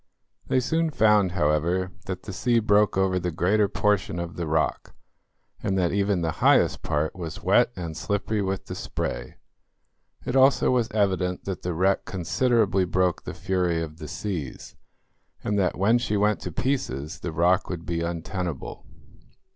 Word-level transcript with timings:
They 0.47 0.59
soon 0.59 0.89
found, 0.89 1.33
however, 1.33 1.91
that 2.07 2.23
the 2.23 2.33
sea 2.33 2.57
broke 2.57 2.97
over 2.97 3.19
the 3.19 3.29
greater 3.29 3.67
portion 3.67 4.17
of 4.17 4.35
the 4.35 4.47
rock, 4.47 4.95
and 5.61 5.77
that 5.77 5.91
even 5.91 6.21
the 6.23 6.31
highest 6.41 6.81
part 6.81 7.15
was 7.15 7.43
wet 7.43 7.71
and 7.75 7.95
slippery 7.95 8.41
with 8.41 8.65
the 8.65 8.73
spray. 8.73 9.35
It 10.25 10.35
also 10.35 10.71
was 10.71 10.89
evident 10.89 11.45
that 11.45 11.61
the 11.61 11.75
wreck 11.75 12.05
considerably 12.05 12.83
broke 12.85 13.25
the 13.25 13.35
fury 13.35 13.79
of 13.79 13.97
the 13.99 14.07
seas, 14.07 14.75
and 15.43 15.59
that 15.59 15.77
when 15.77 15.99
she 15.99 16.17
went 16.17 16.39
to 16.39 16.51
pieces 16.51 17.19
the 17.19 17.31
rock 17.31 17.69
would 17.69 17.85
be 17.85 18.01
untenable. 18.01 18.83